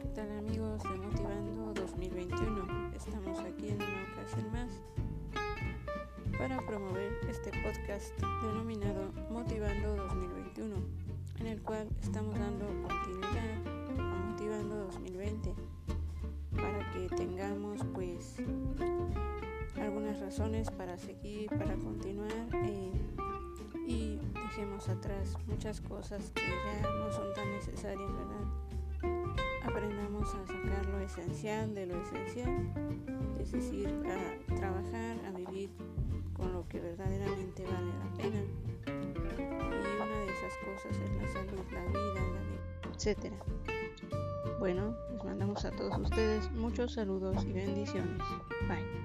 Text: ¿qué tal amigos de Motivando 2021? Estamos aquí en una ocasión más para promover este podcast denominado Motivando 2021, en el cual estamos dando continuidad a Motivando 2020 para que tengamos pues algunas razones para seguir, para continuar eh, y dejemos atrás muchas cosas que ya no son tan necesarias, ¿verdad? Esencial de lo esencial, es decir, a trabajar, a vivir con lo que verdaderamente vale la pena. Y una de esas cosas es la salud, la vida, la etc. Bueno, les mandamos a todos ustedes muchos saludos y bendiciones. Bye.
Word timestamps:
¿qué 0.00 0.08
tal 0.08 0.30
amigos 0.38 0.82
de 0.84 0.96
Motivando 0.96 1.74
2021? 1.74 2.92
Estamos 2.96 3.38
aquí 3.40 3.68
en 3.68 3.76
una 3.76 4.06
ocasión 4.14 4.50
más 4.50 4.70
para 6.38 6.58
promover 6.66 7.12
este 7.28 7.50
podcast 7.62 8.18
denominado 8.42 9.12
Motivando 9.30 9.96
2021, 9.96 10.76
en 11.40 11.46
el 11.46 11.60
cual 11.60 11.86
estamos 12.00 12.38
dando 12.38 12.66
continuidad 12.88 13.98
a 13.98 14.02
Motivando 14.02 14.76
2020 14.86 15.54
para 16.56 16.90
que 16.92 17.14
tengamos 17.14 17.80
pues 17.92 18.36
algunas 19.78 20.18
razones 20.20 20.70
para 20.70 20.96
seguir, 20.96 21.50
para 21.50 21.74
continuar 21.74 22.32
eh, 22.64 22.90
y 23.86 24.18
dejemos 24.32 24.88
atrás 24.88 25.36
muchas 25.46 25.82
cosas 25.82 26.32
que 26.34 26.42
ya 26.42 26.90
no 26.90 27.12
son 27.12 27.34
tan 27.34 27.50
necesarias, 27.50 28.10
¿verdad? 28.10 28.69
Esencial 31.10 31.74
de 31.74 31.86
lo 31.86 32.00
esencial, 32.02 32.72
es 33.40 33.52
decir, 33.52 33.88
a 33.88 34.54
trabajar, 34.54 35.16
a 35.26 35.30
vivir 35.32 35.70
con 36.36 36.52
lo 36.52 36.66
que 36.68 36.80
verdaderamente 36.80 37.64
vale 37.64 37.92
la 37.98 38.16
pena. 38.16 38.40
Y 38.86 40.02
una 40.02 40.20
de 40.20 40.32
esas 40.32 40.54
cosas 40.64 40.96
es 40.96 41.10
la 41.22 41.28
salud, 41.32 41.64
la 41.72 41.84
vida, 41.86 42.14
la 42.14 42.92
etc. 42.94 43.32
Bueno, 44.58 44.94
les 45.12 45.24
mandamos 45.24 45.64
a 45.64 45.70
todos 45.70 45.98
ustedes 45.98 46.50
muchos 46.52 46.92
saludos 46.92 47.44
y 47.44 47.52
bendiciones. 47.52 48.22
Bye. 48.68 48.99